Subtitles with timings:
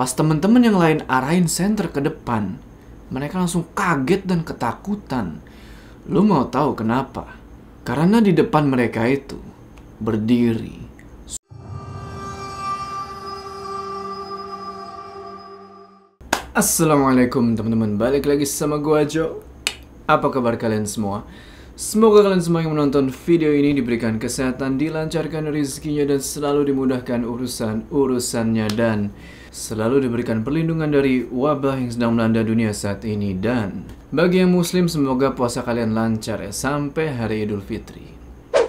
[0.00, 2.56] Pas temen-temen yang lain arahin senter ke depan,
[3.12, 5.44] mereka langsung kaget dan ketakutan.
[6.08, 7.36] Lu mau tahu kenapa?
[7.84, 9.36] Karena di depan mereka itu
[10.00, 10.88] berdiri
[16.56, 19.44] Assalamualaikum teman-teman, balik lagi sama gua Jo.
[20.08, 21.28] Apa kabar kalian semua?
[21.76, 28.66] Semoga kalian semua yang menonton video ini diberikan kesehatan, dilancarkan rezekinya dan selalu dimudahkan urusan-urusannya
[28.72, 29.12] dan
[29.50, 33.82] selalu diberikan perlindungan dari wabah yang sedang melanda dunia saat ini dan
[34.14, 38.06] bagi yang muslim semoga puasa kalian lancar ya sampai hari Idul Fitri.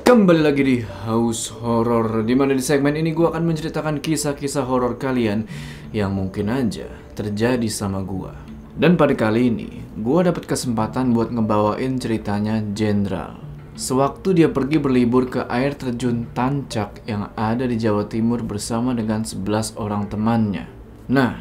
[0.01, 4.97] Kembali lagi di House Horror di mana di segmen ini gue akan menceritakan kisah-kisah horor
[4.97, 5.45] kalian
[5.93, 8.33] yang mungkin aja terjadi sama gue.
[8.75, 13.50] Dan pada kali ini, gue dapat kesempatan buat ngebawain ceritanya Jenderal.
[13.71, 19.23] Sewaktu dia pergi berlibur ke air terjun Tancak yang ada di Jawa Timur bersama dengan
[19.23, 20.67] 11 orang temannya.
[21.07, 21.39] Nah,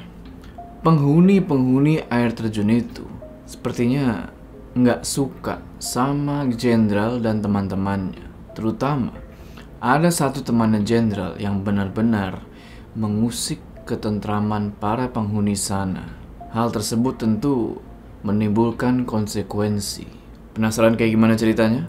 [0.87, 3.03] penghuni-penghuni air terjun itu
[3.51, 4.31] sepertinya
[4.79, 8.31] nggak suka sama Jenderal dan teman-temannya.
[8.55, 9.11] Terutama,
[9.81, 12.45] ada satu temannya jenderal yang benar-benar
[12.93, 16.15] mengusik ketentraman para penghuni sana.
[16.53, 17.81] Hal tersebut tentu
[18.21, 20.05] menimbulkan konsekuensi.
[20.53, 21.89] Penasaran kayak gimana ceritanya?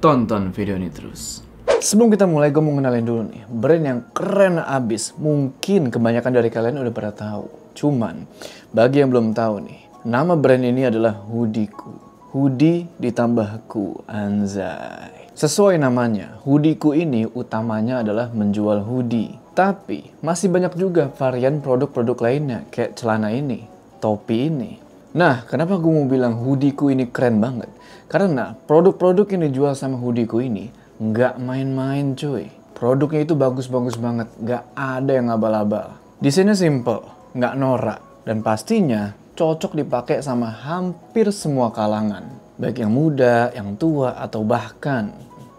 [0.00, 1.44] Tonton video ini terus.
[1.68, 5.12] Sebelum kita mulai, gue mau ngenalin dulu nih brand yang keren abis.
[5.20, 7.76] Mungkin kebanyakan dari kalian udah pada tahu.
[7.76, 8.24] Cuman,
[8.72, 11.92] bagi yang belum tahu nih, nama brand ini adalah Hoodieku.
[12.32, 15.28] Hoodie ditambah ku, anzai.
[15.36, 19.36] Sesuai namanya, hoodieku ini utamanya adalah menjual hoodie.
[19.52, 23.68] Tapi masih banyak juga varian produk-produk lainnya kayak celana ini,
[24.00, 24.80] topi ini.
[25.10, 27.66] Nah, kenapa gue mau bilang hoodieku ini keren banget?
[28.06, 30.70] Karena produk-produk yang dijual sama hoodieku ini
[31.02, 32.46] nggak main-main cuy.
[32.78, 35.98] Produknya itu bagus-bagus banget, nggak ada yang abal-abal.
[36.22, 37.02] Desainnya simple,
[37.34, 42.30] nggak norak, dan pastinya cocok dipakai sama hampir semua kalangan.
[42.60, 45.10] Baik yang muda, yang tua, atau bahkan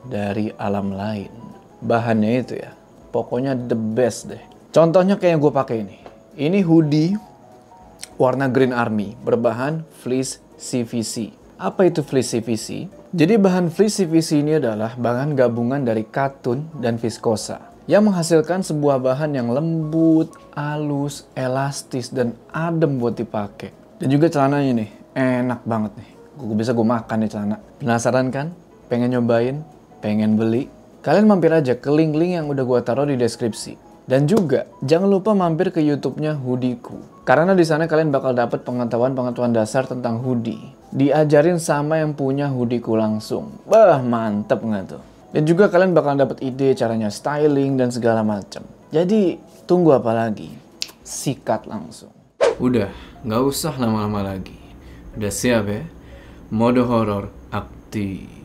[0.08, 1.34] dari alam lain.
[1.84, 2.72] Bahannya itu ya,
[3.12, 4.42] pokoknya the best deh.
[4.72, 5.98] Contohnya kayak yang gue pakai ini.
[6.40, 7.31] Ini hoodie
[8.22, 11.34] warna Green Army berbahan fleece CVC.
[11.58, 12.86] Apa itu fleece CVC?
[13.09, 19.02] Jadi bahan fleece CVC ini adalah bahan gabungan dari katun dan viskosa yang menghasilkan sebuah
[19.02, 23.74] bahan yang lembut, halus, elastis, dan adem buat dipakai.
[23.98, 26.10] Dan juga celananya nih, enak banget nih.
[26.38, 27.58] Gue bisa gue makan nih celana.
[27.81, 28.54] Penasaran kan?
[28.86, 29.66] Pengen nyobain?
[30.02, 30.66] pengen beli,
[31.06, 33.78] kalian mampir aja ke link-link yang udah gue taruh di deskripsi.
[34.12, 37.24] Dan juga jangan lupa mampir ke YouTube-nya Hoodieku.
[37.24, 40.60] Karena di sana kalian bakal dapat pengetahuan-pengetahuan dasar tentang hoodie.
[40.92, 43.64] Diajarin sama yang punya hoodieku langsung.
[43.64, 45.02] Bah, mantep nggak tuh?
[45.32, 48.68] Dan juga kalian bakal dapat ide caranya styling dan segala macam.
[48.92, 50.52] Jadi tunggu apa lagi?
[51.08, 52.12] Sikat langsung.
[52.60, 52.92] Udah,
[53.24, 54.60] nggak usah lama-lama lagi.
[55.16, 55.88] Udah siap ya?
[56.52, 58.41] Mode horor aktif.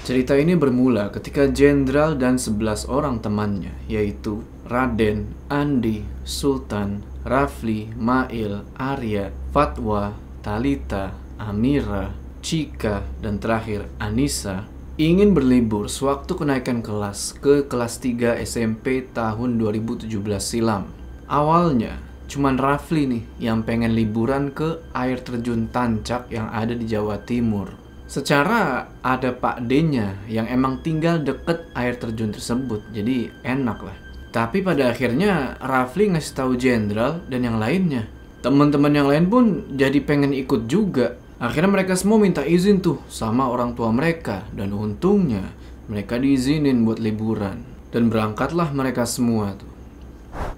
[0.00, 8.64] Cerita ini bermula ketika Jenderal dan 11 orang temannya, yaitu Raden, Andi, Sultan, Rafli, Mail,
[8.80, 14.64] Arya, Fatwa, Talita, Amira, Cika, dan terakhir Anissa,
[14.96, 20.08] ingin berlibur sewaktu kenaikan kelas ke kelas 3 SMP tahun 2017
[20.40, 20.88] silam.
[21.28, 27.20] Awalnya, cuman Rafli nih yang pengen liburan ke air terjun Tancak yang ada di Jawa
[27.20, 27.89] Timur.
[28.10, 33.94] Secara ada Pak D-nya yang emang tinggal deket air terjun tersebut, jadi enak lah.
[34.34, 38.10] Tapi pada akhirnya Rafli ngasih tahu Jenderal dan yang lainnya.
[38.42, 39.44] Teman-teman yang lain pun
[39.78, 41.22] jadi pengen ikut juga.
[41.38, 45.46] Akhirnya mereka semua minta izin tuh sama orang tua mereka dan untungnya
[45.86, 47.62] mereka diizinin buat liburan
[47.94, 49.70] dan berangkatlah mereka semua tuh.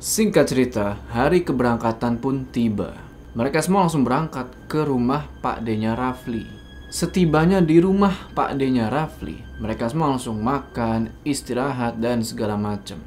[0.01, 2.97] Singkat cerita, hari keberangkatan pun tiba.
[3.37, 6.62] Mereka semua langsung berangkat ke rumah Pak D-nya Rafli.
[6.92, 13.00] Setibanya di rumah Pak D-nya Rafli, mereka semua langsung makan, istirahat, dan segala macam.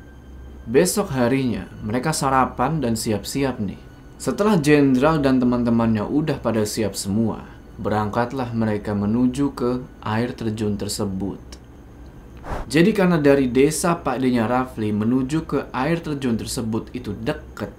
[0.65, 3.77] Besok harinya, mereka sarapan dan siap-siap nih.
[4.17, 7.45] Setelah jenderal dan teman-temannya udah pada siap semua,
[7.77, 11.37] berangkatlah mereka menuju ke air terjun tersebut.
[12.65, 17.69] Jadi karena dari desa Pak D-nya Rafli menuju ke air terjun tersebut itu deket,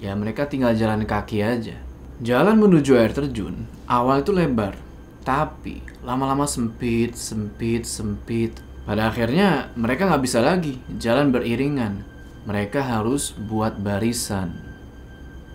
[0.00, 1.76] ya mereka tinggal jalan kaki aja.
[2.24, 4.80] Jalan menuju air terjun, awal itu lebar,
[5.22, 8.58] tapi lama-lama sempit, sempit, sempit.
[8.82, 12.02] Pada akhirnya mereka nggak bisa lagi jalan beriringan.
[12.42, 14.58] Mereka harus buat barisan.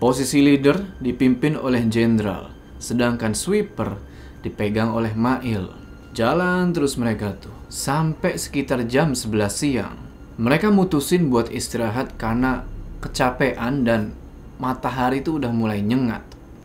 [0.00, 2.48] Posisi leader dipimpin oleh jenderal,
[2.80, 4.00] sedangkan sweeper
[4.40, 5.74] dipegang oleh Mail.
[6.16, 9.96] Jalan terus mereka tuh, sampai sekitar jam 11 siang.
[10.38, 12.64] Mereka mutusin buat istirahat karena
[13.04, 14.14] kecapean dan
[14.56, 16.22] matahari itu udah mulai nyengat.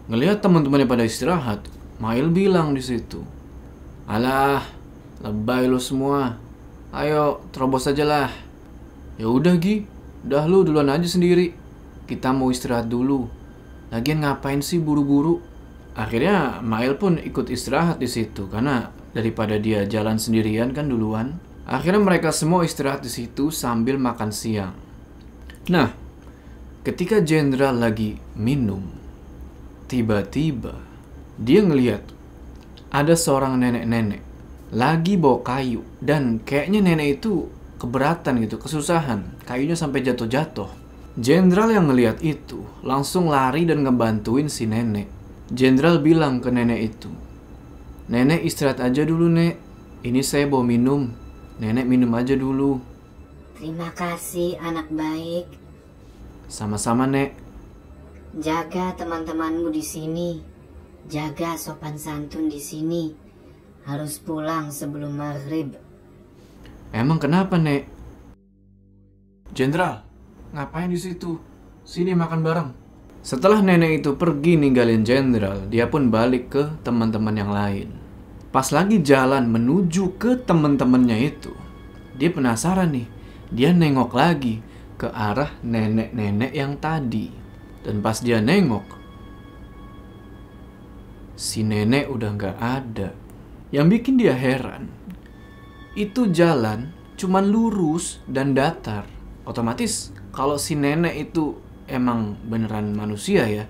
[0.08, 1.66] Ngelihat teman-temannya pada istirahat,
[2.02, 3.22] Mail bilang di situ,
[4.10, 4.66] "Alah,
[5.22, 6.38] lebay lu semua.
[6.90, 8.30] Ayo, terobos aja lah."
[9.22, 9.86] Ya udah Gi,
[10.26, 11.54] udah lu duluan aja sendiri.
[12.10, 13.30] Kita mau istirahat dulu.
[13.94, 15.38] Lagian ngapain sih buru-buru?
[15.94, 21.38] Akhirnya Mail pun ikut istirahat di situ karena daripada dia jalan sendirian kan duluan.
[21.70, 24.74] Akhirnya mereka semua istirahat di situ sambil makan siang.
[25.70, 25.94] Nah,
[26.82, 28.84] ketika jenderal lagi minum,
[29.88, 30.93] tiba-tiba
[31.38, 32.04] dia ngeliat
[32.94, 34.22] ada seorang nenek-nenek
[34.74, 39.44] lagi bawa kayu dan kayaknya nenek itu keberatan gitu, kesusahan.
[39.44, 40.72] Kayunya sampai jatuh-jatuh.
[41.14, 45.06] Jenderal yang ngeliat itu langsung lari dan ngebantuin si nenek.
[45.52, 47.12] Jenderal bilang ke nenek itu,
[48.04, 49.56] Nenek istirahat aja dulu, Nek.
[50.04, 51.08] Ini saya bawa minum.
[51.64, 52.84] Nenek minum aja dulu.
[53.56, 55.48] Terima kasih anak baik.
[56.52, 57.32] Sama-sama, Nek.
[58.36, 60.53] Jaga teman-temanmu di sini.
[61.12, 63.12] Jaga sopan santun di sini.
[63.84, 65.76] Harus pulang sebelum maghrib.
[66.96, 67.84] Emang kenapa, Nek?
[69.52, 70.08] Jenderal,
[70.56, 71.36] ngapain di situ?
[71.84, 72.70] Sini makan bareng.
[73.20, 77.92] Setelah nenek itu pergi ninggalin jenderal, dia pun balik ke teman-teman yang lain.
[78.56, 81.52] Pas lagi jalan menuju ke temen-temennya itu,
[82.16, 83.08] dia penasaran nih.
[83.52, 84.64] Dia nengok lagi
[84.96, 87.28] ke arah nenek-nenek yang tadi.
[87.84, 89.03] Dan pas dia nengok,
[91.34, 93.10] si nenek udah gak ada.
[93.74, 94.90] Yang bikin dia heran,
[95.98, 99.10] itu jalan cuman lurus dan datar.
[99.44, 101.58] Otomatis kalau si nenek itu
[101.90, 103.66] emang beneran manusia ya,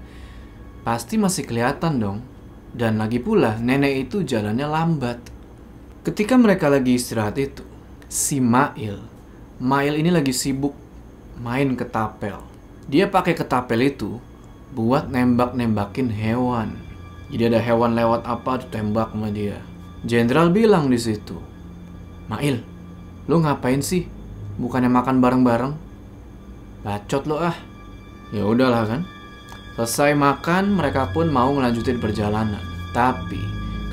[0.83, 2.19] pasti masih kelihatan dong
[2.73, 5.19] dan lagi pula, nenek itu jalannya lambat.
[6.03, 7.63] Ketika mereka lagi istirahat itu,
[8.11, 8.99] si Mail,
[9.63, 10.75] Mail ini lagi sibuk
[11.39, 12.43] main ketapel.
[12.89, 14.19] Dia pakai ketapel itu
[14.75, 16.75] buat nembak-nembakin hewan.
[17.33, 19.57] Jadi ada hewan lewat apa ditembak sama dia.
[20.05, 21.33] Jenderal bilang di situ,
[22.29, 22.61] Mail,
[23.25, 24.05] lo ngapain sih?
[24.61, 25.73] Bukannya makan bareng-bareng?
[26.85, 27.57] Bacot lo ah.
[28.29, 29.01] Ya udahlah kan.
[29.73, 32.61] Selesai makan, mereka pun mau melanjutin perjalanan.
[32.93, 33.41] Tapi,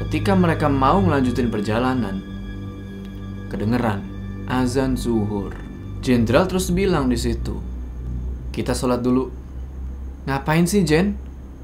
[0.05, 2.21] ketika mereka mau melanjutin perjalanan,
[3.49, 4.05] kedengeran
[4.51, 5.57] azan zuhur.
[6.05, 7.57] Jenderal terus bilang di situ,
[8.53, 9.33] kita sholat dulu.
[10.29, 11.17] Ngapain sih Jen?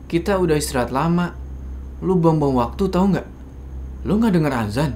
[0.08, 1.45] Kita udah istirahat lama.
[2.06, 3.26] Lu buang-buang waktu tau nggak?
[4.06, 4.94] Lu nggak denger azan?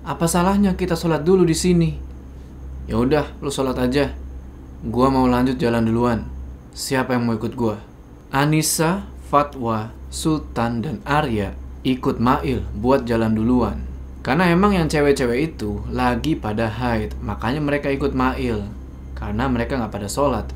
[0.00, 1.92] Apa salahnya kita sholat dulu di sini?
[2.88, 4.16] Ya udah, lu sholat aja.
[4.80, 6.24] Gua mau lanjut jalan duluan.
[6.72, 7.76] Siapa yang mau ikut gua?
[8.32, 11.52] Anissa, Fatwa, Sultan, dan Arya
[11.84, 13.84] ikut Mail buat jalan duluan.
[14.24, 18.64] Karena emang yang cewek-cewek itu lagi pada haid, makanya mereka ikut Mail.
[19.12, 20.48] Karena mereka nggak pada sholat.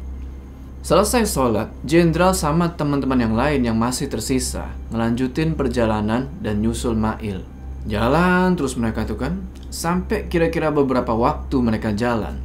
[0.82, 7.46] Selesai sholat, Jenderal sama teman-teman yang lain yang masih tersisa ngelanjutin perjalanan dan nyusul Mail.
[7.86, 12.42] Jalan terus mereka tuh kan, sampai kira-kira beberapa waktu mereka jalan.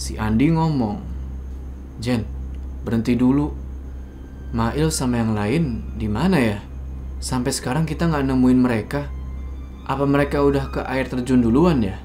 [0.00, 1.04] Si Andi ngomong,
[2.00, 2.24] Jen,
[2.88, 3.52] berhenti dulu,
[4.56, 6.64] Mail sama yang lain di mana ya?
[7.20, 9.12] Sampai sekarang kita nggak nemuin mereka.
[9.84, 12.00] Apa mereka udah ke air terjun duluan ya?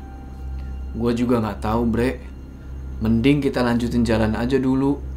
[0.92, 2.19] Gue juga nggak tahu, bre.
[3.00, 5.10] Mending kita lanjutin jalan aja dulu.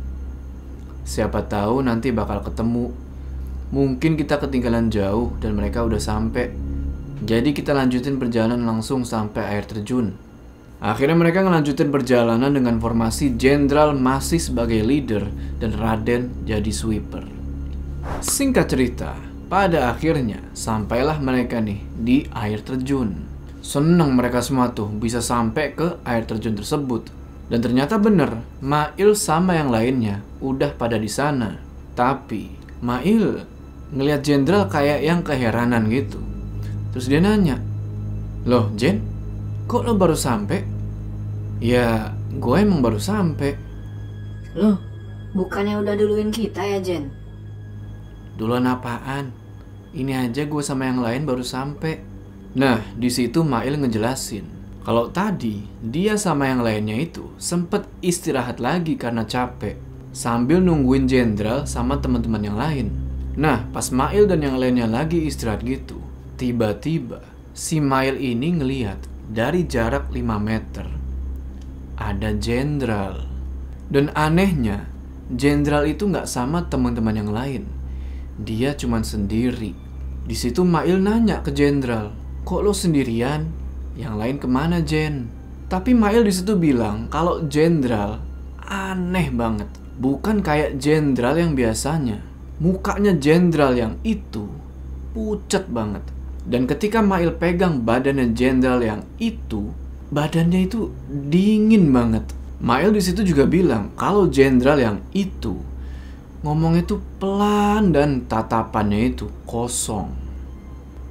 [1.04, 2.88] Siapa tahu nanti bakal ketemu.
[3.70, 6.48] Mungkin kita ketinggalan jauh dan mereka udah sampai.
[7.24, 10.16] Jadi kita lanjutin perjalanan langsung sampai air terjun.
[10.84, 17.24] Akhirnya mereka ngelanjutin perjalanan dengan formasi Jenderal masih sebagai leader dan Raden jadi sweeper.
[18.20, 19.16] Singkat cerita,
[19.48, 23.16] pada akhirnya sampailah mereka nih di air terjun.
[23.64, 27.08] Senang mereka semua tuh bisa sampai ke air terjun tersebut.
[27.44, 31.60] Dan ternyata bener, Mail sama yang lainnya udah pada di sana.
[31.92, 32.48] Tapi
[32.80, 33.44] Mail
[33.92, 36.18] ngelihat jenderal kayak yang keheranan gitu.
[36.96, 37.60] Terus dia nanya,
[38.48, 39.04] Loh Jen,
[39.68, 40.64] kok lo baru sampai?
[41.60, 43.56] Ya, gue emang baru sampai.
[44.56, 44.80] Loh,
[45.36, 47.12] bukannya udah duluin kita ya, Jen?
[48.40, 49.30] Duluan apaan?
[49.94, 52.02] Ini aja gue sama yang lain baru sampai.
[52.58, 54.53] Nah, di situ Mail ngejelasin
[54.84, 59.80] kalau tadi dia sama yang lainnya itu sempet istirahat lagi karena capek
[60.12, 62.88] sambil nungguin jenderal sama teman-teman yang lain.
[63.34, 65.98] Nah, pas Mail dan yang lainnya lagi istirahat gitu,
[66.38, 70.86] tiba-tiba si Mail ini ngeliat dari jarak 5 meter
[71.98, 73.26] ada jenderal.
[73.86, 74.88] Dan anehnya,
[75.30, 77.62] jenderal itu nggak sama teman-teman yang lain.
[78.40, 79.76] Dia cuma sendiri.
[80.24, 83.63] Di situ Mail nanya ke jenderal, kok lo sendirian?
[83.94, 85.30] Yang lain ke mana Jen?
[85.70, 88.18] Tapi Mail di situ bilang kalau jenderal
[88.66, 89.70] aneh banget.
[89.94, 92.18] Bukan kayak jenderal yang biasanya.
[92.58, 94.50] Mukanya jenderal yang itu
[95.14, 96.02] pucat banget.
[96.44, 99.70] Dan ketika Mail pegang badannya jenderal yang itu,
[100.10, 102.26] badannya itu dingin banget.
[102.58, 105.54] Mail di situ juga bilang kalau jenderal yang itu
[106.44, 110.23] ngomongnya itu pelan dan tatapannya itu kosong.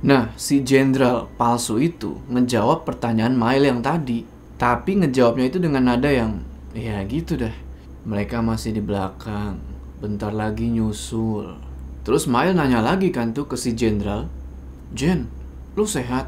[0.03, 4.27] Nah, si jenderal palsu itu ngejawab pertanyaan Mail yang tadi,
[4.59, 6.43] tapi ngejawabnya itu dengan nada yang
[6.75, 7.55] ya gitu deh.
[8.03, 9.63] Mereka masih di belakang,
[10.03, 11.55] bentar lagi nyusul.
[12.03, 14.27] Terus Mail nanya lagi kan tuh ke si jenderal,
[14.91, 15.31] Jen,
[15.79, 16.27] lu sehat?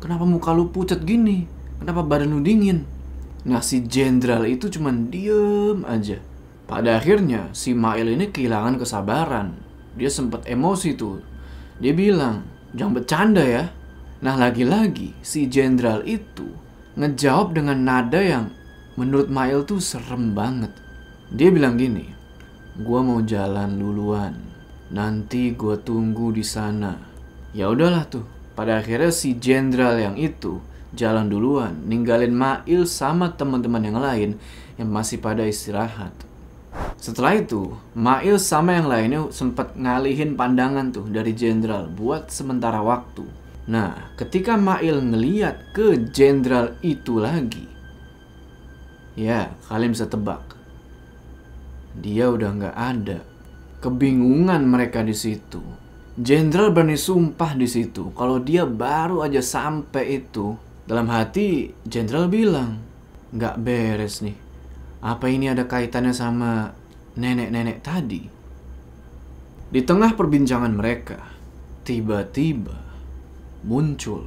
[0.00, 1.44] Kenapa muka lu pucat gini?
[1.76, 2.88] Kenapa badan lu dingin?
[3.44, 6.24] Nah si jenderal itu cuman diem aja.
[6.64, 9.60] Pada akhirnya si Mail ini kehilangan kesabaran.
[9.92, 11.20] Dia sempat emosi tuh.
[11.84, 13.64] Dia bilang, jangan bercanda ya.
[14.20, 16.50] Nah lagi-lagi si jenderal itu
[16.98, 18.52] ngejawab dengan nada yang
[19.00, 20.74] menurut Mail tuh serem banget.
[21.32, 22.10] Dia bilang gini,
[22.82, 24.34] gua mau jalan duluan.
[24.90, 26.98] Nanti gua tunggu di sana.
[27.56, 28.26] Ya udahlah tuh.
[28.52, 30.60] Pada akhirnya si jenderal yang itu
[30.92, 34.30] jalan duluan, ninggalin Mail sama teman-teman yang lain
[34.76, 36.12] yang masih pada istirahat.
[37.00, 43.24] Setelah itu, Mail sama yang lainnya sempat ngalihin pandangan tuh dari jenderal buat sementara waktu.
[43.72, 47.64] Nah, ketika Mail ngeliat ke jenderal itu lagi,
[49.16, 50.44] ya kalian bisa tebak,
[51.96, 53.24] dia udah nggak ada.
[53.80, 55.64] Kebingungan mereka di situ.
[56.20, 60.52] Jenderal berani sumpah di situ kalau dia baru aja sampai itu.
[60.84, 62.76] Dalam hati, Jenderal bilang,
[63.32, 64.36] nggak beres nih.
[65.00, 66.76] Apa ini ada kaitannya sama
[67.18, 68.22] nenek-nenek tadi?
[69.70, 71.18] Di tengah perbincangan mereka,
[71.86, 72.74] tiba-tiba
[73.62, 74.26] muncul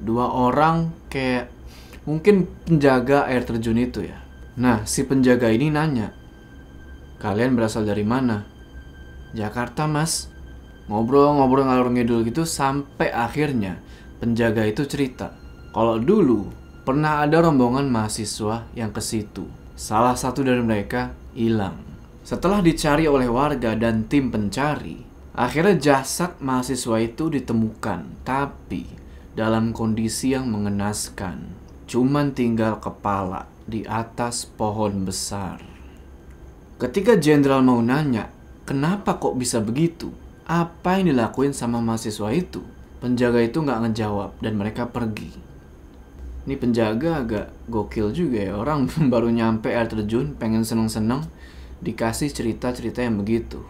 [0.00, 1.52] dua orang kayak
[2.08, 4.18] mungkin penjaga air terjun itu ya.
[4.56, 6.14] Nah, si penjaga ini nanya,
[7.20, 8.46] kalian berasal dari mana?
[9.30, 10.30] Jakarta, Mas
[10.90, 13.78] ngobrol-ngobrol ngalor ngidul gitu sampai akhirnya
[14.18, 15.38] penjaga itu cerita
[15.70, 16.50] kalau dulu
[16.82, 19.46] pernah ada rombongan mahasiswa yang ke situ.
[19.78, 21.89] Salah satu dari mereka hilang.
[22.30, 25.02] Setelah dicari oleh warga dan tim pencari,
[25.34, 28.86] akhirnya jasad mahasiswa itu ditemukan, tapi
[29.34, 31.50] dalam kondisi yang mengenaskan.
[31.90, 35.58] Cuman tinggal kepala di atas pohon besar.
[36.78, 38.30] Ketika jenderal mau nanya,
[38.62, 40.14] kenapa kok bisa begitu?
[40.50, 42.58] apa yang dilakuin sama mahasiswa itu?
[42.98, 45.30] Penjaga itu nggak ngejawab dan mereka pergi.
[46.42, 48.58] Ini penjaga agak gokil juga ya.
[48.58, 51.22] Orang baru nyampe air terjun, pengen seneng-seneng,
[51.80, 53.60] dikasih cerita-cerita yang begitu.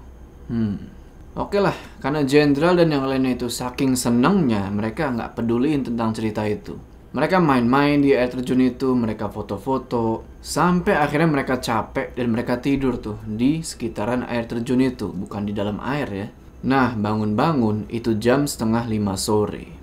[0.50, 0.90] Hmm.
[1.38, 6.42] Oke lah, karena jenderal dan yang lainnya itu saking senengnya, mereka nggak peduliin tentang cerita
[6.42, 6.74] itu.
[7.10, 12.98] Mereka main-main di air terjun itu, mereka foto-foto, sampai akhirnya mereka capek dan mereka tidur
[12.98, 16.26] tuh di sekitaran air terjun itu, bukan di dalam air ya.
[16.66, 19.80] Nah, bangun-bangun itu jam setengah lima sore.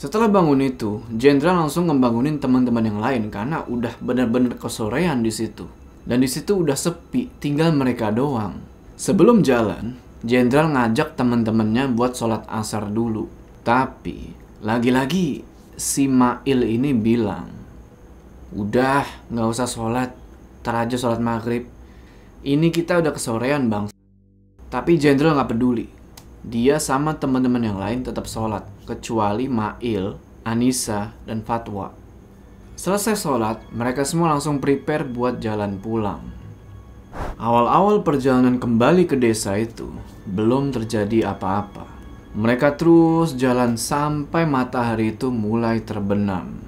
[0.00, 5.81] Setelah bangun itu, Jenderal langsung ngebangunin teman-teman yang lain karena udah benar-benar kesorean di situ.
[6.02, 8.58] Dan di situ udah sepi, tinggal mereka doang.
[8.98, 13.26] Sebelum jalan, Jenderal ngajak teman-temannya buat sholat asar dulu.
[13.66, 14.30] Tapi,
[14.62, 15.42] lagi-lagi
[15.74, 17.50] si Mail ini bilang,
[18.54, 20.14] Udah, nggak usah sholat,
[20.62, 21.66] tar aja sholat maghrib.
[22.46, 23.90] Ini kita udah kesorean bang.
[24.70, 25.86] Tapi Jenderal nggak peduli.
[26.42, 32.01] Dia sama teman-teman yang lain tetap sholat, kecuali Mail, Anissa, dan Fatwa.
[32.82, 36.18] Selesai sholat, mereka semua langsung prepare buat jalan pulang.
[37.38, 39.86] Awal-awal perjalanan kembali ke desa itu,
[40.26, 41.86] belum terjadi apa-apa.
[42.34, 46.58] Mereka terus jalan sampai matahari itu mulai terbenam.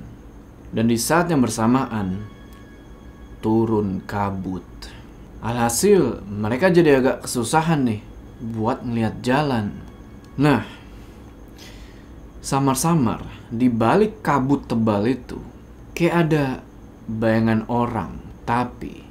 [0.71, 2.23] Dan di saat yang bersamaan,
[3.43, 4.63] turun kabut.
[5.43, 8.07] Alhasil, mereka jadi agak kesusahan nih
[8.39, 9.75] buat ngeliat jalan.
[10.39, 10.63] Nah,
[12.39, 15.54] samar-samar di balik kabut tebal itu
[15.95, 16.45] kayak ada
[17.07, 19.07] bayangan orang, tapi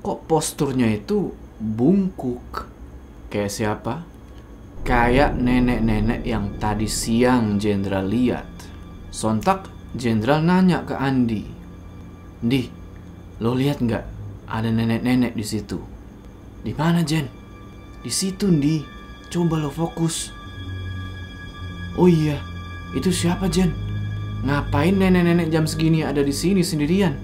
[0.00, 2.66] kok posturnya itu bungkuk.
[3.28, 3.94] Kayak siapa?
[4.82, 8.48] Kayak nenek-nenek yang tadi siang Jenderal lihat.
[9.12, 11.44] Sontak Jenderal nanya ke Andi,
[12.40, 12.62] "Di,
[13.44, 14.04] lo lihat nggak
[14.48, 15.76] ada nenek-nenek di situ.
[16.64, 17.28] Di mana, Jen?
[18.00, 18.82] Di situ, Ndi.
[19.28, 20.32] Coba lo fokus.
[22.00, 22.40] Oh iya,
[22.96, 23.87] itu siapa, Jen?
[24.38, 27.18] Ngapain nenek-nenek jam segini ada di sini sendirian?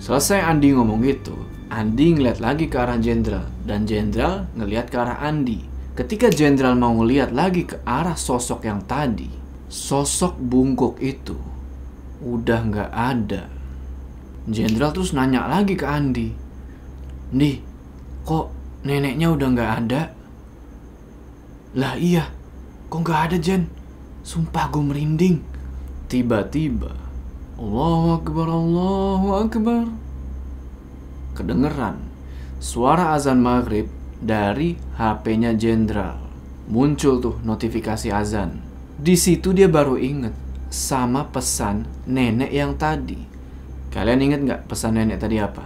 [0.00, 1.36] Selesai Andi ngomong gitu,
[1.68, 5.60] Andi ngeliat lagi ke arah Jenderal dan Jenderal ngeliat ke arah Andi.
[5.92, 9.28] Ketika Jenderal mau ngeliat lagi ke arah sosok yang tadi,
[9.68, 11.36] sosok bungkuk itu
[12.24, 13.44] udah nggak ada.
[14.48, 16.32] Jenderal terus nanya lagi ke Andi.
[17.28, 17.60] Di,
[18.24, 18.46] kok
[18.88, 20.02] neneknya udah nggak ada?
[21.76, 22.24] Lah iya,
[22.88, 23.68] kok nggak ada Jen?
[24.24, 25.53] Sumpah gue merinding.
[26.04, 26.92] Tiba-tiba,
[27.56, 29.84] Allahu Akbar, Allahu Akbar.
[31.32, 31.96] Kedengeran
[32.60, 33.88] suara azan maghrib
[34.20, 36.20] dari HP-nya Jenderal.
[36.68, 38.60] Muncul tuh notifikasi azan.
[39.00, 40.32] Di situ dia baru inget
[40.72, 43.20] sama pesan nenek yang tadi.
[43.88, 45.64] Kalian inget nggak pesan nenek tadi apa?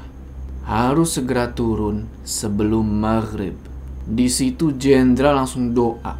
[0.66, 3.58] Harus segera turun sebelum maghrib.
[4.08, 6.14] Di situ jenderal langsung doa,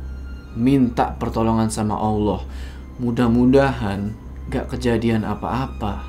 [0.59, 2.43] minta pertolongan sama Allah.
[2.99, 4.11] Mudah-mudahan
[4.51, 6.03] gak kejadian apa-apa.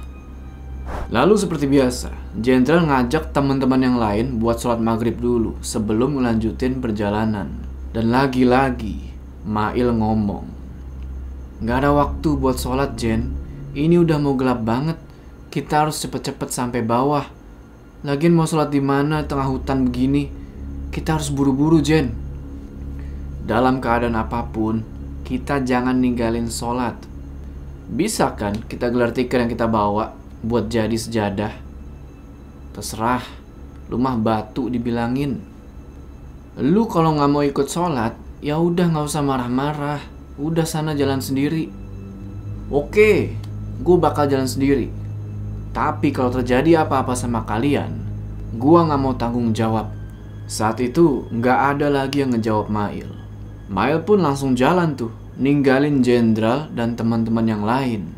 [1.13, 2.09] Lalu seperti biasa,
[2.41, 7.61] jenderal ngajak teman-teman yang lain buat sholat maghrib dulu sebelum melanjutin perjalanan.
[7.93, 9.13] Dan lagi-lagi,
[9.45, 10.49] Mail ngomong,
[11.61, 13.37] Gak ada waktu buat sholat, Jen.
[13.77, 14.97] Ini udah mau gelap banget.
[15.53, 17.29] Kita harus cepet-cepet sampai bawah.
[18.01, 20.31] Lagian mau sholat di mana tengah hutan begini?
[20.89, 22.15] Kita harus buru-buru, Jen.
[23.45, 24.98] Dalam keadaan apa pun,
[25.29, 26.97] kita jangan ninggalin sholat.
[27.85, 31.53] Bisa kan kita gelar tikar yang kita bawa buat jadi sejadah?
[32.73, 33.21] Terserah,
[33.93, 35.37] lu mah batu dibilangin.
[36.57, 40.01] Lu kalau nggak mau ikut sholat, ya udah nggak usah marah-marah.
[40.41, 41.69] Udah sana jalan sendiri.
[42.73, 43.37] Oke,
[43.85, 44.89] gue bakal jalan sendiri.
[45.77, 48.01] Tapi kalau terjadi apa-apa sama kalian,
[48.57, 49.93] gue nggak mau tanggung jawab.
[50.49, 53.13] Saat itu nggak ada lagi yang ngejawab Mail.
[53.69, 58.11] Mail pun langsung jalan tuh, ninggalin Jenderal dan teman-teman yang lain.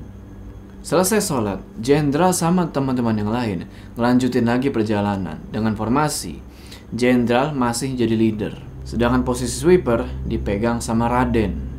[0.81, 6.41] Selesai sholat, Jenderal sama teman-teman yang lain ngelanjutin lagi perjalanan dengan formasi.
[6.89, 11.69] Jenderal masih jadi leader, sedangkan posisi sweeper dipegang sama Raden.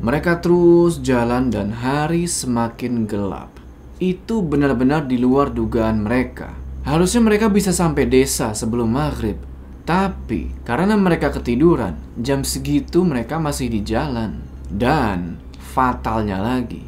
[0.00, 3.52] Mereka terus jalan dan hari semakin gelap.
[4.00, 6.56] Itu benar-benar di luar dugaan mereka.
[6.82, 9.36] Harusnya mereka bisa sampai desa sebelum maghrib.
[9.84, 14.51] Tapi karena mereka ketiduran, jam segitu mereka masih di jalan.
[14.72, 16.80] Dan fatalnya lagi,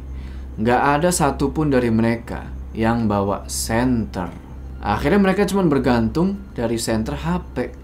[0.57, 4.33] nggak ada satupun dari mereka yang bawa senter.
[4.81, 7.77] Akhirnya mereka cuma bergantung dari senter HP.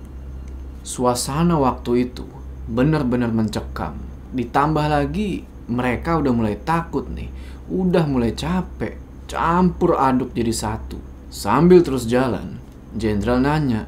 [0.81, 2.25] Suasana waktu itu
[2.65, 4.01] benar-benar mencekam.
[4.33, 7.29] Ditambah lagi mereka udah mulai takut nih,
[7.69, 8.97] udah mulai capek,
[9.29, 10.97] campur aduk jadi satu.
[11.31, 12.59] Sambil terus jalan,
[12.91, 13.87] Jenderal nanya,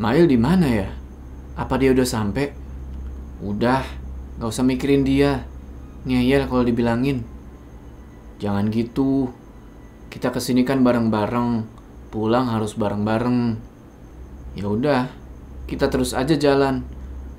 [0.00, 0.88] Mail di mana ya?
[1.60, 2.48] Apa dia udah sampai?
[3.44, 3.84] Udah,
[4.40, 5.44] gak usah mikirin dia.
[6.08, 7.22] Ngeyel kalau dibilangin.
[8.40, 9.28] Jangan gitu.
[10.08, 11.68] Kita ke sini kan bareng-bareng.
[12.08, 13.60] Pulang harus bareng-bareng.
[14.56, 15.12] Ya udah,
[15.68, 16.82] kita terus aja jalan.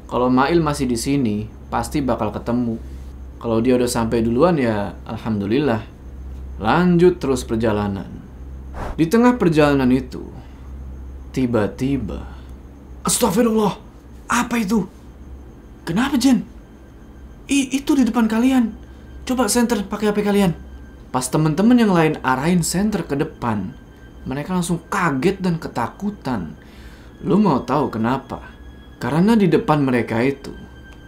[0.08, 2.78] Kalau Mail masih di sini, pasti bakal ketemu.
[3.42, 5.82] Kalau dia udah sampai duluan ya alhamdulillah.
[6.62, 8.08] Lanjut terus perjalanan.
[8.94, 10.24] Di tengah perjalanan itu,
[11.34, 12.32] tiba-tiba
[13.02, 13.82] Astagfirullah,
[14.30, 14.86] apa itu?
[15.82, 16.46] Kenapa Jen?
[17.52, 18.72] I, itu di depan kalian.
[19.28, 20.56] Coba center pakai HP kalian.
[21.12, 23.76] Pas temen-temen yang lain arahin center ke depan,
[24.24, 26.56] mereka langsung kaget dan ketakutan.
[27.20, 28.40] Lu mau tahu kenapa?
[29.04, 30.56] Karena di depan mereka itu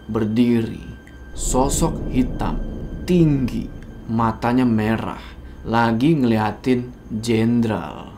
[0.04, 0.84] berdiri
[1.32, 2.60] sosok hitam,
[3.08, 3.64] tinggi,
[4.12, 5.20] matanya merah,
[5.64, 8.12] lagi ngeliatin jenderal.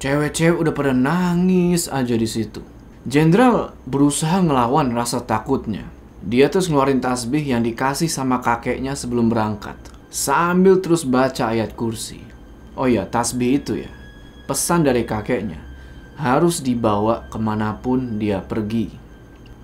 [0.00, 2.60] Cewek-cewek udah pada nangis aja di situ.
[3.08, 5.99] Jenderal berusaha ngelawan rasa takutnya.
[6.20, 9.76] Dia terus ngeluarin tasbih yang dikasih sama kakeknya sebelum berangkat.
[10.12, 12.20] Sambil terus baca ayat kursi.
[12.76, 13.90] Oh ya, tasbih itu ya.
[14.44, 15.62] Pesan dari kakeknya.
[16.20, 18.92] Harus dibawa ke mana pun dia pergi.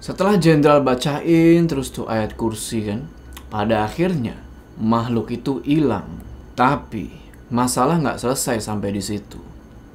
[0.01, 3.05] Setelah jenderal bacain terus tuh ayat kursi kan,
[3.53, 4.41] pada akhirnya
[4.81, 6.25] makhluk itu hilang.
[6.57, 7.13] Tapi
[7.53, 9.41] masalah nggak selesai sampai di situ.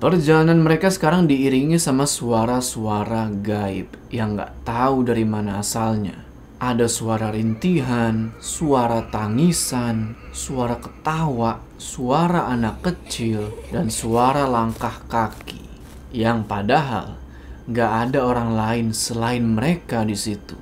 [0.02, 6.31] Perjalanan mereka sekarang diiringi sama suara-suara gaib yang nggak tahu dari mana asalnya.
[6.62, 15.66] Ada suara rintihan, suara tangisan, suara ketawa, suara anak kecil, dan suara langkah kaki.
[16.14, 17.08] Yang padahal
[17.72, 20.58] Gak ada orang lain selain mereka di situ.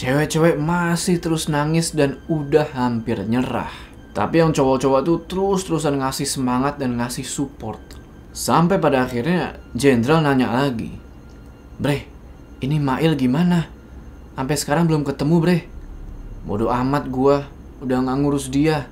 [0.00, 3.70] Cewek-cewek masih terus nangis dan udah hampir nyerah.
[4.16, 7.78] Tapi yang cowok-cowok tuh terus-terusan ngasih semangat dan ngasih support.
[8.32, 10.96] Sampai pada akhirnya Jenderal nanya lagi.
[11.76, 12.08] Bre,
[12.64, 13.75] ini Mail gimana?
[14.36, 15.58] Sampai sekarang belum ketemu bre.
[16.44, 17.48] Bodoh amat gua,
[17.80, 18.84] udah gak ngurus dia.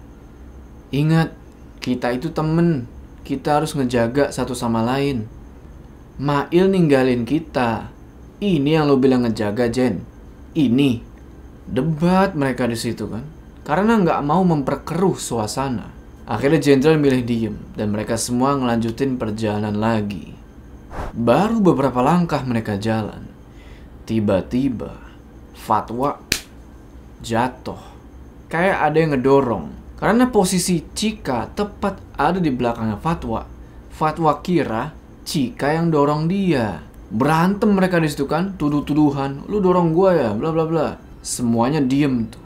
[0.88, 1.36] Ingat,
[1.84, 2.88] kita itu temen.
[3.28, 5.28] Kita harus ngejaga satu sama lain.
[6.16, 7.92] Mail ninggalin kita.
[8.40, 10.00] Ini yang lo bilang ngejaga, Jen.
[10.56, 11.04] Ini.
[11.68, 13.28] Debat mereka di situ kan.
[13.68, 15.92] Karena nggak mau memperkeruh suasana.
[16.24, 20.32] Akhirnya jenderal milih diem dan mereka semua ngelanjutin perjalanan lagi.
[21.12, 23.28] Baru beberapa langkah mereka jalan.
[24.08, 25.03] Tiba-tiba
[25.64, 26.20] Fatwa
[27.24, 27.80] jatuh.
[28.52, 29.66] Kayak ada yang ngedorong.
[29.96, 33.48] Karena posisi Cika tepat ada di belakangnya Fatwa.
[33.88, 34.92] Fatwa kira
[35.24, 36.84] Cika yang dorong dia.
[37.08, 39.48] Berantem mereka di situ kan, tuduh-tuduhan.
[39.48, 40.88] Lu dorong gua ya, bla bla bla.
[41.24, 42.44] Semuanya diem tuh.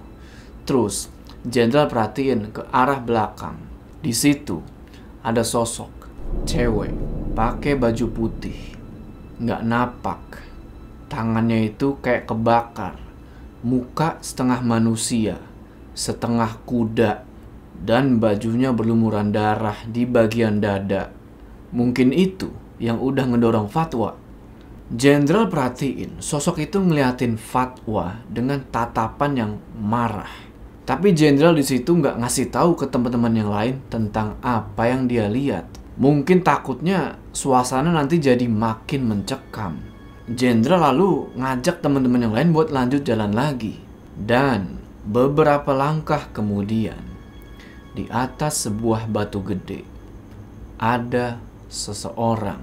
[0.63, 1.11] Terus
[1.49, 3.57] Jenderal perhatiin ke arah belakang.
[4.03, 4.59] Di situ
[5.23, 5.91] ada sosok
[6.45, 6.93] cewek
[7.33, 8.77] pakai baju putih,
[9.39, 10.23] nggak napak,
[11.07, 12.99] tangannya itu kayak kebakar,
[13.62, 15.42] muka setengah manusia,
[15.94, 17.27] setengah kuda,
[17.79, 21.11] dan bajunya berlumuran darah di bagian dada.
[21.71, 24.14] Mungkin itu yang udah ngedorong fatwa.
[24.88, 30.49] Jenderal perhatiin, sosok itu ngeliatin fatwa dengan tatapan yang marah.
[30.88, 35.29] Tapi jenderal di situ nggak ngasih tahu ke teman-teman yang lain tentang apa yang dia
[35.29, 35.68] lihat.
[36.01, 39.98] Mungkin takutnya suasana nanti jadi makin mencekam.
[40.29, 43.81] Jenderal lalu ngajak teman-teman yang lain buat lanjut jalan lagi.
[44.12, 44.77] Dan
[45.09, 47.01] beberapa langkah kemudian,
[47.97, 49.88] di atas sebuah batu gede,
[50.77, 51.41] ada
[51.73, 52.61] seseorang.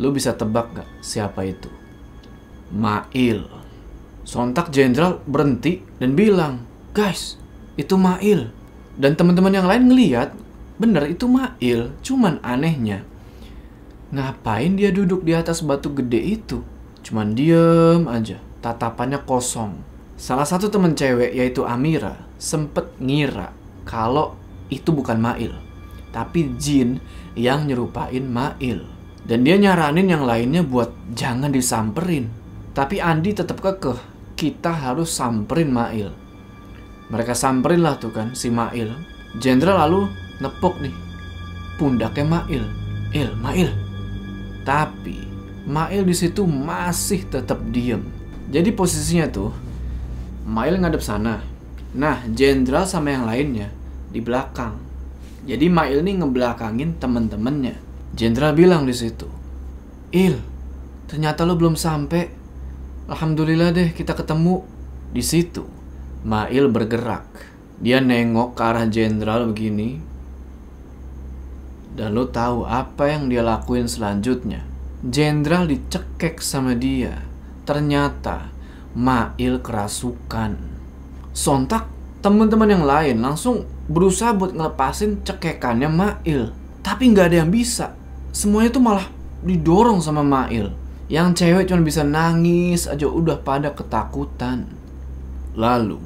[0.00, 1.70] Lu bisa tebak gak siapa itu?
[2.74, 3.46] Mail.
[4.26, 7.38] Sontak jenderal berhenti dan bilang, guys
[7.78, 8.50] itu Mail
[8.98, 10.34] dan teman-teman yang lain ngeliat
[10.76, 13.06] bener itu Mail cuman anehnya
[14.10, 16.62] ngapain dia duduk di atas batu gede itu
[17.06, 19.80] cuman diem aja tatapannya kosong
[20.18, 23.54] salah satu temen cewek yaitu Amira sempet ngira
[23.88, 24.36] kalau
[24.68, 25.54] itu bukan Mail
[26.10, 26.98] tapi Jin
[27.38, 28.84] yang nyerupain Mail
[29.24, 32.28] dan dia nyaranin yang lainnya buat jangan disamperin
[32.74, 33.98] tapi Andi tetap kekeh
[34.34, 36.20] kita harus samperin Mail
[37.10, 38.94] mereka samperin lah tuh kan si Mail.
[39.42, 40.06] Jenderal lalu
[40.38, 40.94] nepuk nih
[41.74, 42.64] pundaknya Mail.
[43.10, 43.89] Il, Mail.
[44.70, 45.18] Tapi
[45.66, 48.06] Mail di situ masih tetap diem.
[48.54, 49.50] Jadi posisinya tuh
[50.46, 51.42] Mail ngadep sana.
[51.90, 53.66] Nah, Jenderal sama yang lainnya
[54.14, 54.78] di belakang.
[55.42, 57.74] Jadi Mail nih ngebelakangin temen-temennya.
[58.14, 59.26] Jenderal bilang di situ,
[60.10, 60.38] Il,
[61.06, 62.30] ternyata lo belum sampai.
[63.10, 64.62] Alhamdulillah deh kita ketemu
[65.10, 65.66] di situ.
[66.22, 67.26] Mail bergerak.
[67.82, 69.98] Dia nengok ke arah jenderal begini.
[71.90, 74.62] Dan lo tahu apa yang dia lakuin selanjutnya?
[75.02, 77.24] Jenderal dicekek sama dia.
[77.66, 78.52] Ternyata
[78.94, 80.58] Mail kerasukan.
[81.30, 81.86] Sontak
[82.20, 86.54] teman-teman yang lain langsung berusaha buat ngelepasin cekekannya Mail.
[86.82, 87.94] Tapi nggak ada yang bisa.
[88.30, 89.06] Semuanya tuh malah
[89.42, 90.74] didorong sama Mail.
[91.10, 94.70] Yang cewek cuma bisa nangis aja udah pada ketakutan.
[95.58, 95.98] Lalu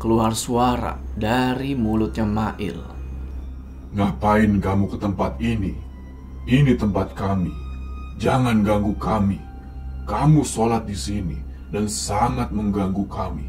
[0.00, 2.97] keluar suara dari mulutnya Mail.
[3.96, 5.72] Ngapain kamu ke tempat ini?
[6.44, 7.52] Ini tempat kami.
[8.20, 9.40] Jangan ganggu kami.
[10.04, 11.38] Kamu sholat di sini
[11.72, 13.48] dan sangat mengganggu kami.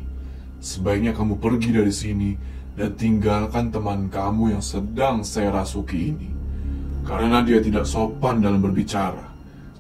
[0.60, 2.30] Sebaiknya kamu pergi dari sini
[2.76, 6.30] dan tinggalkan teman kamu yang sedang saya rasuki ini.
[7.04, 9.28] Karena dia tidak sopan dalam berbicara.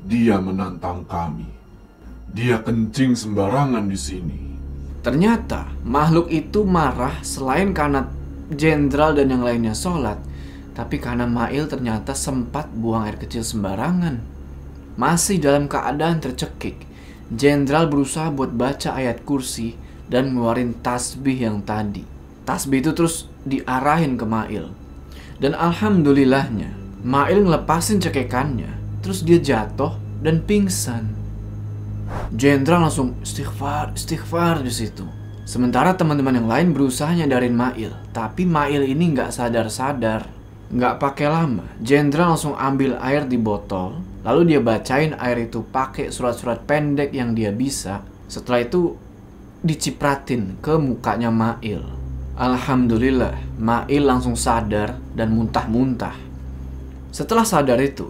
[0.03, 1.47] Dia menantang kami.
[2.31, 4.39] Dia kencing sembarangan di sini.
[4.99, 8.07] Ternyata makhluk itu marah selain karena
[8.51, 10.19] jenderal dan yang lainnya sholat,
[10.79, 14.23] tapi karena Mail ternyata sempat buang air kecil sembarangan.
[14.95, 16.87] Masih dalam keadaan tercekik,
[17.27, 19.75] jenderal berusaha buat baca ayat kursi
[20.07, 22.07] dan ngeluarin tasbih yang tadi.
[22.47, 24.71] Tasbih itu terus diarahin ke Mail.
[25.43, 26.71] Dan alhamdulillahnya,
[27.03, 31.11] Mail ngelepasin cekekannya, terus dia jatuh dan pingsan.
[32.31, 35.03] Jenderal langsung istighfar, istighfar di situ.
[35.43, 40.38] Sementara teman-teman yang lain berusaha nyadarin Mail, tapi Mail ini nggak sadar-sadar.
[40.69, 46.13] Nggak pakai lama, Jenderal langsung ambil air di botol, lalu dia bacain air itu pakai
[46.13, 48.05] surat-surat pendek yang dia bisa.
[48.29, 48.93] Setelah itu
[49.65, 51.81] dicipratin ke mukanya Mail.
[52.37, 56.13] Alhamdulillah, Mail langsung sadar dan muntah-muntah.
[57.09, 58.05] Setelah sadar itu,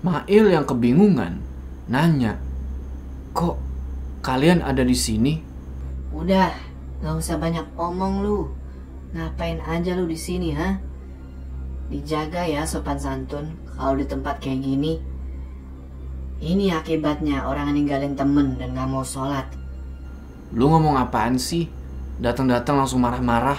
[0.00, 1.44] Mail yang kebingungan
[1.88, 2.40] nanya
[3.36, 3.56] Kok
[4.24, 5.38] kalian ada di sini?
[6.10, 6.50] Udah,
[7.04, 8.50] gak usah banyak omong lu.
[9.14, 10.80] Ngapain aja lu di sini, ha?
[11.88, 15.00] Dijaga ya sopan santun kalau di tempat kayak gini.
[16.38, 19.48] Ini akibatnya orang ninggalin temen dan gak mau sholat.
[20.54, 21.66] Lu ngomong apaan sih?
[22.22, 23.58] Datang-datang langsung marah-marah.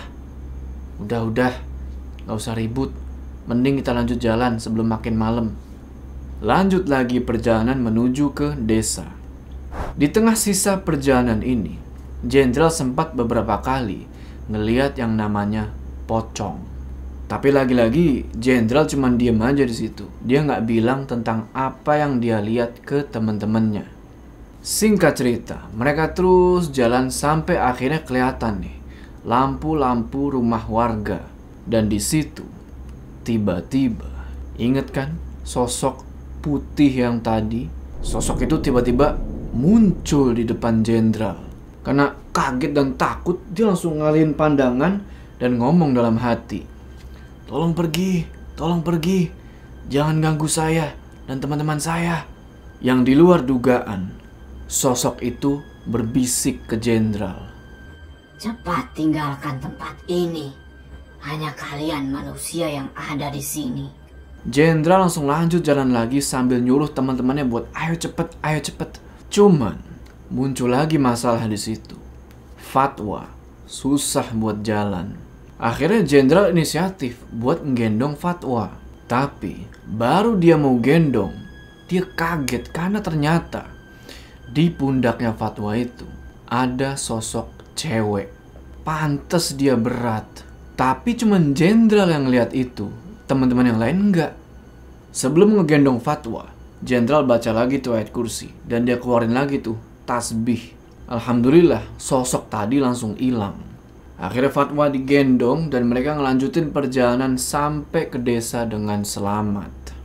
[1.04, 1.54] Udah-udah,
[2.24, 2.96] gak usah ribut.
[3.52, 5.48] Mending kita lanjut jalan sebelum makin malam.
[6.40, 9.12] Lanjut lagi perjalanan menuju ke desa.
[10.00, 11.90] Di tengah sisa perjalanan ini,
[12.20, 14.04] Jenderal sempat beberapa kali
[14.52, 15.72] ngeliat yang namanya
[16.04, 16.69] pocong.
[17.30, 20.10] Tapi lagi-lagi Jenderal cuma diem aja di situ.
[20.26, 23.86] Dia nggak bilang tentang apa yang dia lihat ke teman-temannya.
[24.66, 28.76] Singkat cerita, mereka terus jalan sampai akhirnya kelihatan nih
[29.30, 31.22] lampu-lampu rumah warga.
[31.70, 32.42] Dan di situ
[33.22, 34.10] tiba-tiba
[34.58, 35.14] inget kan
[35.46, 36.02] sosok
[36.42, 37.70] putih yang tadi
[38.02, 39.22] sosok itu tiba-tiba
[39.54, 41.38] muncul di depan jenderal.
[41.86, 45.02] Karena kaget dan takut, dia langsung ngalihin pandangan
[45.40, 46.79] dan ngomong dalam hati.
[47.50, 49.26] Tolong pergi, tolong pergi.
[49.90, 50.94] Jangan ganggu saya
[51.26, 52.22] dan teman-teman saya.
[52.78, 54.14] Yang di luar dugaan,
[54.70, 57.50] sosok itu berbisik ke jenderal.
[58.38, 60.54] Cepat tinggalkan tempat ini.
[61.26, 63.90] Hanya kalian manusia yang ada di sini.
[64.46, 69.02] Jenderal langsung lanjut jalan lagi sambil nyuruh teman-temannya buat ayo cepet, ayo cepet.
[69.34, 69.82] Cuman
[70.30, 71.98] muncul lagi masalah di situ.
[72.62, 73.26] Fatwa
[73.66, 75.29] susah buat jalan.
[75.60, 78.72] Akhirnya jenderal inisiatif buat menggendong Fatwa.
[79.12, 81.36] Tapi baru dia mau gendong,
[81.92, 83.68] dia kaget karena ternyata
[84.48, 86.08] di pundaknya Fatwa itu
[86.48, 88.32] ada sosok cewek.
[88.88, 90.26] Pantes dia berat.
[90.80, 92.88] Tapi cuman jenderal yang lihat itu,
[93.28, 94.34] teman-teman yang lain enggak.
[95.12, 96.48] Sebelum ngegendong fatwa,
[96.80, 99.76] jenderal baca lagi tuh ayat kursi dan dia keluarin lagi tuh
[100.08, 100.74] tasbih.
[101.12, 103.69] Alhamdulillah, sosok tadi langsung hilang.
[104.20, 109.96] Akhirnya fatwa digendong dan mereka ngelanjutin perjalanan sampai ke desa dengan selamat.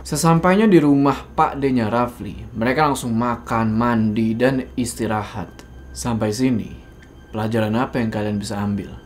[0.00, 5.64] Sesampainya di rumah Pak D-nya Rafli, mereka langsung makan, mandi, dan istirahat.
[5.92, 6.72] Sampai sini,
[7.36, 8.96] pelajaran apa yang kalian bisa ambil?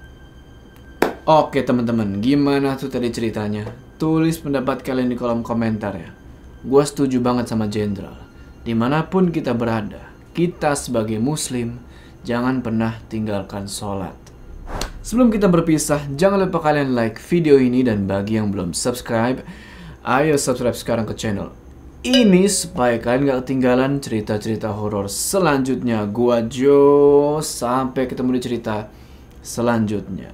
[1.27, 3.66] Oke teman-teman, gimana tuh tadi ceritanya?
[3.98, 6.14] Tulis pendapat kalian di kolom komentar ya.
[6.62, 8.14] Gue setuju banget sama Jenderal.
[8.62, 11.83] Di mana pun kita berada, kita sebagai muslim,
[12.22, 14.28] jangan pernah tinggalkan sholat.
[15.09, 19.40] Sebelum kita berpisah, jangan lupa kalian like video ini dan bagi yang belum subscribe,
[20.05, 21.49] ayo subscribe sekarang ke channel
[22.05, 26.05] ini supaya kalian gak ketinggalan cerita-cerita horor selanjutnya.
[26.05, 28.92] Gua Jo, sampai ketemu di cerita
[29.40, 30.29] selanjutnya.